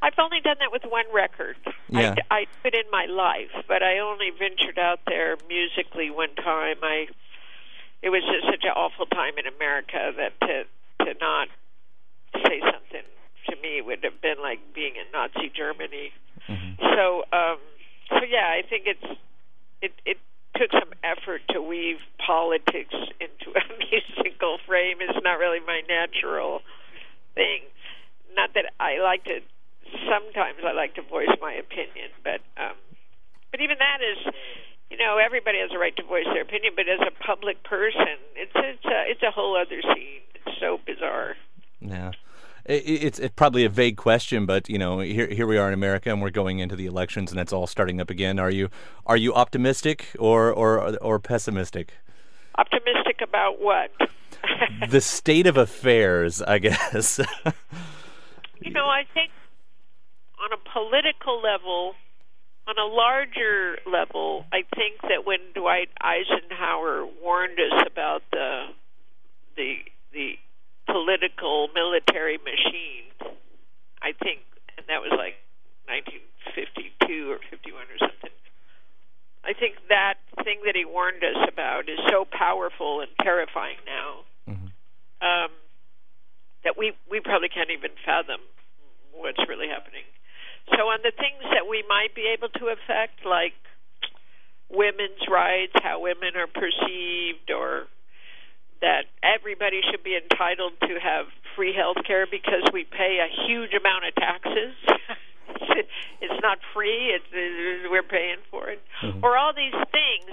[0.00, 1.56] I've only done that with one record.
[1.88, 2.14] Yeah.
[2.30, 6.76] I, I it in my life, but I only ventured out there musically one time.
[6.82, 7.06] I
[8.02, 11.48] it was just such an awful time in America that to to not
[12.44, 13.02] say something
[13.48, 16.12] to me would have been like being in Nazi Germany.
[16.80, 17.58] So um
[18.08, 19.20] so yeah, I think it's
[19.82, 20.18] it it
[20.56, 24.98] took some effort to weave politics into a musical frame.
[25.00, 26.60] It's not really my natural
[27.34, 27.62] thing.
[28.34, 29.40] Not that I like to
[30.08, 32.76] sometimes I like to voice my opinion, but um
[33.50, 34.34] but even that is
[34.90, 38.16] you know, everybody has a right to voice their opinion, but as a public person,
[38.36, 40.24] it's it's a it's a whole other scene.
[40.34, 41.36] It's so bizarre.
[41.80, 42.12] Yeah.
[42.68, 45.74] It, it's it's probably a vague question, but you know, here here we are in
[45.74, 48.38] America, and we're going into the elections, and it's all starting up again.
[48.38, 48.68] Are you
[49.06, 51.94] are you optimistic or or or pessimistic?
[52.56, 53.90] Optimistic about what?
[54.90, 57.18] the state of affairs, I guess.
[58.60, 59.30] you know, I think
[60.38, 61.94] on a political level,
[62.66, 68.66] on a larger level, I think that when Dwight Eisenhower warned us about the
[69.56, 69.76] the
[70.12, 70.38] the
[70.88, 73.12] political military machine,
[74.02, 74.40] I think,
[74.76, 75.36] and that was like
[75.86, 78.34] 1952 or 51 or something.
[79.44, 84.28] I think that thing that he warned us about is so powerful and terrifying now
[85.20, 85.50] um,
[86.64, 88.40] that we we probably can't even fathom
[89.12, 90.06] what's really happening.
[90.76, 93.56] So on the things that we might be able to affect, like
[94.68, 97.88] women's rights, how women are perceived, or
[98.80, 101.26] that everybody should be entitled to have
[101.56, 104.74] free health care because we pay a huge amount of taxes.
[106.22, 107.26] it's not free; it's,
[107.90, 109.24] we're paying for it, mm-hmm.
[109.24, 110.30] or all these things.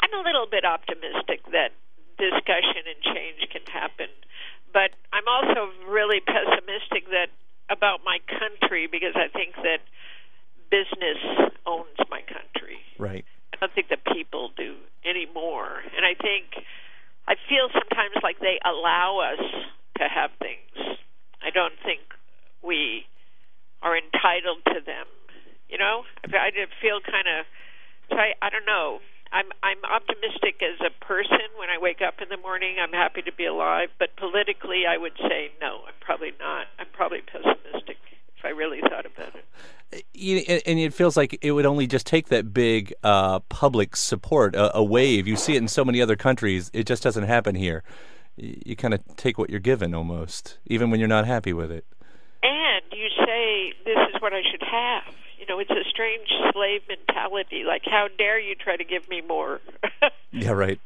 [0.00, 1.76] I'm a little bit optimistic that
[2.18, 4.08] discussion and change can happen,
[4.72, 7.28] but I'm also really pessimistic that
[7.70, 9.80] about my country because I think that
[10.70, 11.20] business
[11.66, 12.80] owns my country.
[12.98, 13.24] Right.
[13.52, 16.64] I don't think that people do anymore, and I think
[17.28, 19.42] I feel sometimes like they allow us
[19.98, 20.98] to have things.
[21.42, 22.02] I don't think
[22.62, 23.06] we
[23.82, 25.06] are entitled to them.
[25.68, 26.50] You know, I
[26.80, 27.46] feel kind of.
[28.12, 29.00] I, I don't know.
[29.32, 32.76] I'm I'm optimistic as a person when I wake up in the morning.
[32.76, 35.88] I'm happy to be alive, but politically, I would say no.
[35.88, 36.68] I'm probably not.
[36.78, 37.96] I'm probably pessimistic
[38.44, 39.44] I really thought about it.
[40.66, 44.78] And it feels like it would only just take that big uh, public support, a,
[44.78, 45.26] a wave.
[45.26, 46.70] You see it in so many other countries.
[46.72, 47.82] It just doesn't happen here.
[48.36, 51.84] You kind of take what you're given almost, even when you're not happy with it.
[52.42, 55.14] And you say, this is what I should have.
[55.38, 57.64] You know, it's a strange slave mentality.
[57.64, 59.60] Like, how dare you try to give me more?
[60.32, 60.80] yeah, right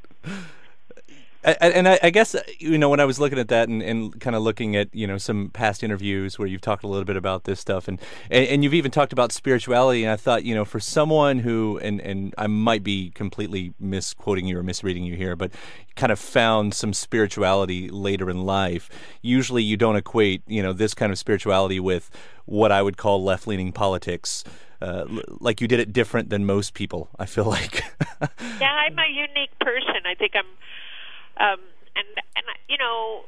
[1.47, 4.35] and I, I, guess you know when I was looking at that and, and kind
[4.35, 7.45] of looking at you know some past interviews where you've talked a little bit about
[7.45, 10.65] this stuff and, and, and you've even talked about spirituality and I thought you know
[10.65, 15.37] for someone who and and I might be completely misquoting you or misreading you here
[15.37, 15.53] but
[15.95, 18.91] kind of found some spirituality later in life
[19.23, 22.11] usually you don't equate you know this kind of spirituality with
[22.47, 24.43] what I would call left leaning politics.
[24.81, 25.05] Uh,
[25.41, 27.11] like you did it different than most people.
[27.19, 27.83] I feel like.
[28.61, 30.03] yeah, I'm a unique person.
[30.05, 30.47] I think I'm
[31.37, 31.61] um,
[31.95, 33.25] and and you know,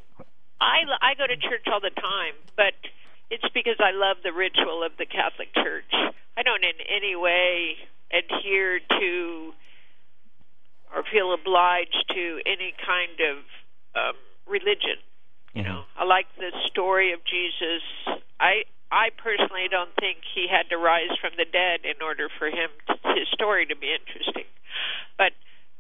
[0.61, 2.75] I I go to church all the time, but
[3.31, 5.93] it's because I love the ritual of the Catholic Church.
[6.37, 7.77] I don't in any way
[8.13, 9.53] adhere to
[10.95, 13.37] or feel obliged to any kind of
[13.95, 14.97] um, religion.
[15.53, 16.03] You know, mm-hmm.
[16.03, 17.83] I like the story of Jesus.
[18.41, 22.49] I I personally don't think he had to rise from the dead in order for
[22.49, 24.49] him to, his story to be interesting.
[25.17, 25.33] But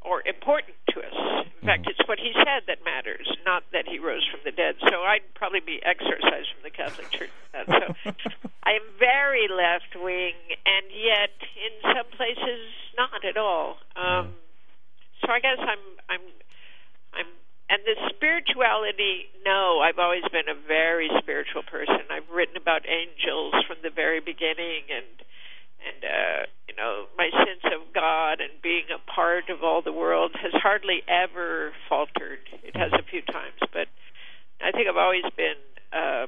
[0.08, 1.14] or important to us.
[1.60, 1.90] In fact, mm-hmm.
[1.90, 4.76] it's what he said that matters, not that he rose from the dead.
[4.88, 7.30] So I'd probably be exorcised from the Catholic Church.
[7.52, 7.94] So
[8.64, 13.76] I am very left wing, and yet in some places not at all.
[13.96, 14.34] Um,
[15.20, 16.24] so I guess I'm I'm
[17.12, 17.30] I'm
[17.68, 19.28] and the spirituality.
[19.44, 22.00] No, I've always been a very spiritual person.
[22.10, 27.92] I've written about angels from the very beginning, and uh, you know my sense of
[27.92, 28.60] God and
[29.18, 32.38] part of all the world has hardly ever faltered.
[32.62, 33.88] It has a few times, but
[34.60, 35.58] I think I've always been
[35.92, 36.26] uh,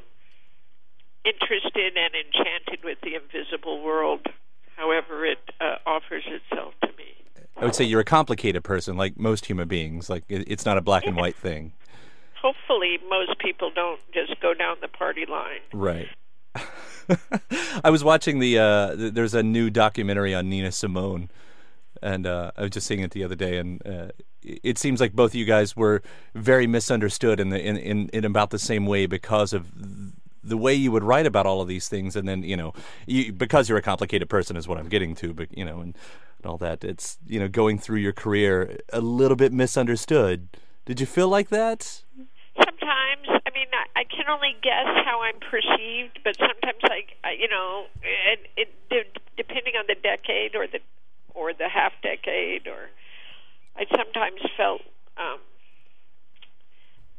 [1.25, 4.27] interested and enchanted with the invisible world,
[4.75, 7.15] however it uh, offers itself to me.
[7.57, 10.11] I would say you're a complicated person, like most human beings.
[10.11, 11.73] Like it's not a black and white thing.
[12.43, 15.61] Hopefully, most people don't just go down the party line.
[15.73, 16.09] Right.
[17.85, 21.31] I was watching the, uh, there's a new documentary on Nina Simone,
[22.03, 24.09] and uh, I was just seeing it the other day, and uh,
[24.43, 26.03] it seems like both of you guys were
[26.35, 29.71] very misunderstood in the in, in, in about the same way because of
[30.43, 32.73] the way you would write about all of these things, and then you know,
[33.07, 35.97] you, because you're a complicated person is what I'm getting to, but you know, and,
[36.39, 36.85] and all that.
[36.85, 40.49] It's you know, going through your career a little bit misunderstood.
[40.87, 42.03] Did you feel like that?
[42.57, 47.49] Sometimes, I mean, I, I can only guess how I'm perceived, but sometimes, like you
[47.49, 50.81] know, it, it depending on the decade or the
[51.35, 52.91] or the half decade, or
[53.77, 54.83] I sometimes felt
[55.17, 55.41] um,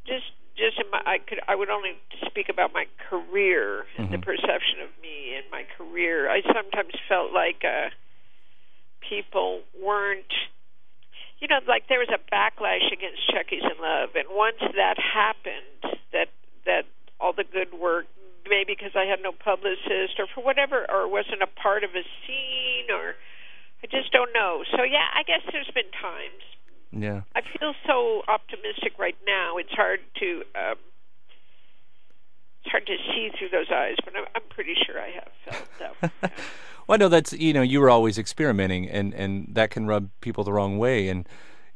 [0.06, 1.98] just just in my, I could I would only
[2.28, 4.16] speak about my career and mm-hmm.
[4.16, 6.30] the perception of me and my career.
[6.30, 7.90] I sometimes felt like uh,
[9.08, 10.32] people weren't
[11.42, 15.02] you know, like there was a backlash against Chuck E.'s in Love, and once that
[15.02, 16.30] happened, that
[16.70, 16.86] that
[17.20, 18.06] all the good work,
[18.48, 22.06] maybe because I had no publicist or for whatever, or wasn't a part of a
[22.22, 23.18] scene, or
[23.92, 24.64] just don't know.
[24.76, 26.44] So yeah, I guess there's been times.
[26.92, 27.22] Yeah.
[27.36, 29.58] I feel so optimistic right now.
[29.58, 30.76] It's hard to um,
[32.64, 36.02] it's hard to see through those eyes, but I'm, I'm pretty sure I have felt
[36.02, 36.32] that.
[36.88, 40.10] Well, I know that's you know you were always experimenting, and and that can rub
[40.20, 41.26] people the wrong way, and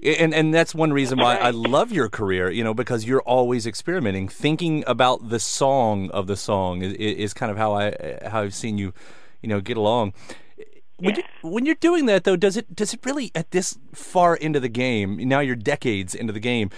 [0.03, 3.65] and and that's one reason why I love your career, you know, because you're always
[3.65, 8.41] experimenting, thinking about the song of the song is, is kind of how I how
[8.41, 8.93] I've seen you,
[9.41, 10.13] you know, get along.
[10.97, 14.35] When, you, when you're doing that though, does it does it really at this far
[14.35, 15.17] into the game?
[15.27, 16.69] Now you're decades into the game.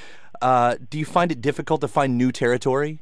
[0.41, 2.99] Uh, do you find it difficult to find new territory?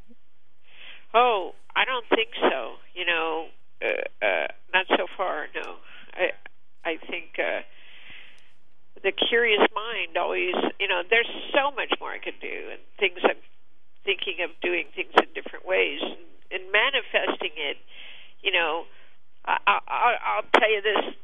[1.13, 2.75] Oh, I don't think so.
[2.93, 3.47] You know,
[3.81, 5.47] uh, uh, not so far.
[5.55, 5.75] No,
[6.13, 6.31] I
[6.83, 7.61] I think uh,
[9.01, 13.19] the curious mind always, you know, there's so much more I could do, and things
[13.23, 13.39] I'm
[14.03, 16.19] thinking of doing things in different ways, and,
[16.51, 17.77] and manifesting it.
[18.43, 18.83] You know,
[19.45, 21.15] I, I, I'll tell you this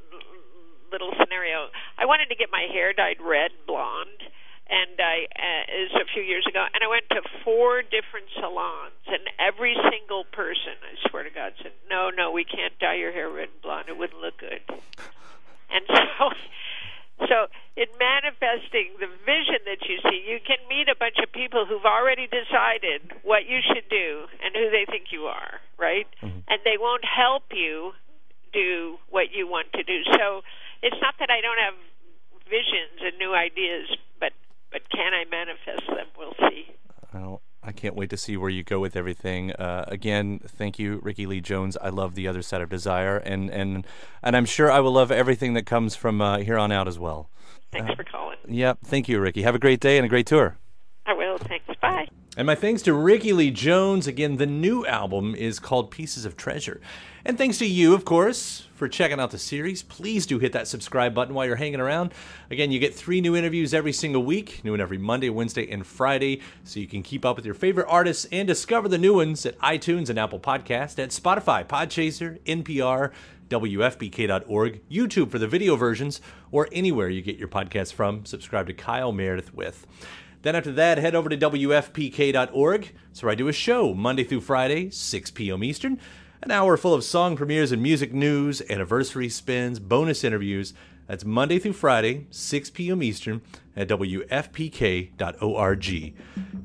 [0.92, 1.70] little scenario.
[1.98, 4.22] I wanted to get my hair dyed red blonde,
[4.70, 9.02] and I uh, is a few years ago, and I went to four different salons,
[9.08, 13.12] and every single person, I swear to God, said, "No, no, we can't dye your
[13.12, 13.90] hair red and blonde.
[13.90, 14.62] It wouldn't look good."
[15.74, 16.32] And so
[17.30, 17.48] so,
[17.78, 21.86] in manifesting the vision that you see, you can meet a bunch of people who've
[21.86, 26.08] already decided what you should do and who they think you are, right?
[26.24, 26.40] Mm-hmm.
[26.50, 27.94] And they won't help you
[28.54, 30.04] do what you want to do.
[30.14, 30.42] So,
[30.82, 31.76] it's not that I don't have
[32.50, 33.88] visions and new ideas,
[34.20, 34.34] but
[34.72, 36.08] but can I manifest them?
[36.18, 36.66] We'll see.
[37.14, 39.52] Well, I can't wait to see where you go with everything.
[39.54, 41.78] Uh, again, thank you, Rickie Lee Jones.
[41.82, 43.86] I love the other side of desire, and and
[44.24, 46.98] and I'm sure I will love everything that comes from uh, here on out as
[46.98, 47.30] well.
[47.72, 48.38] Thanks uh, for calling.
[48.48, 48.80] Yep.
[48.84, 49.44] Thank you, Rickie.
[49.44, 50.58] Have a great day and a great tour.
[51.06, 51.38] I will.
[51.38, 51.66] Thanks.
[51.82, 52.08] Bye.
[52.38, 54.08] And my thanks to Rickie Lee Jones.
[54.08, 56.80] Again, the new album is called Pieces of Treasure.
[57.26, 59.84] And thanks to you, of course, for checking out the series.
[59.84, 62.14] Please do hit that subscribe button while you're hanging around.
[62.50, 65.86] Again, you get three new interviews every single week, new one every Monday, Wednesday, and
[65.86, 69.46] Friday, so you can keep up with your favorite artists and discover the new ones
[69.46, 73.12] at iTunes and Apple Podcast, at Spotify, Podchaser, NPR,
[73.50, 78.26] WFPK.org, YouTube for the video versions, or anywhere you get your podcasts from.
[78.26, 79.86] Subscribe to Kyle Meredith with.
[80.42, 82.94] Then after that, head over to WFPK.org.
[83.14, 85.64] So I do a show Monday through Friday, 6 p.m.
[85.64, 86.00] Eastern.
[86.42, 90.74] An hour full of song premieres and music news, anniversary spins, bonus interviews.
[91.06, 93.04] That's Monday through Friday, 6 p.m.
[93.04, 93.42] Eastern
[93.76, 95.14] at WFPK.org.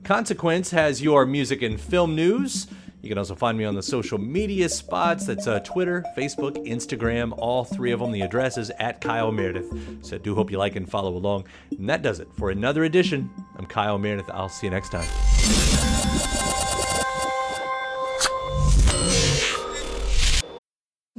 [0.05, 2.69] Consequence has your music and film news.
[3.07, 5.27] You can also find me on the social media spots.
[5.27, 8.11] That's uh, Twitter, Facebook, Instagram, all three of them.
[8.11, 9.73] The address is at Kyle Meredith.
[10.05, 11.45] So I do hope you like and follow along.
[11.79, 13.31] And that does it for another edition.
[13.57, 14.29] I'm Kyle Meredith.
[14.31, 15.66] I'll see you next time.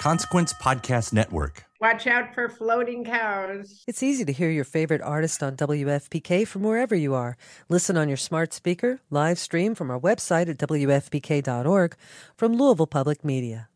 [0.00, 1.64] Consequence Podcast Network.
[1.78, 3.84] Watch out for floating cows.
[3.86, 7.36] It's easy to hear your favorite artist on WFPK from wherever you are.
[7.68, 11.96] Listen on your smart speaker, live stream from our website at WFPK.org
[12.34, 13.68] from Louisville Public Media.